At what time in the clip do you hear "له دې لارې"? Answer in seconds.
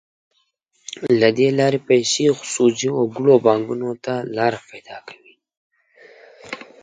1.19-1.79